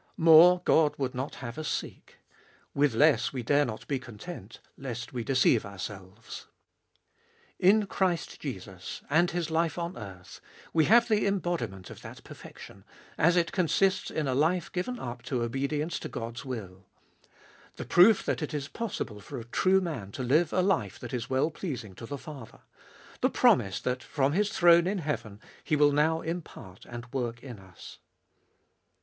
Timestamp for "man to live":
19.81-20.51